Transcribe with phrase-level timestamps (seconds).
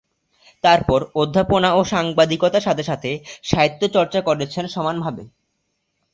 [0.63, 3.09] তারপর অধ্যাপনা ও সাংবাদিকতার সাথে সাথে
[3.43, 5.23] সাহিত্যচর্চা করেছেন সমানভাবে।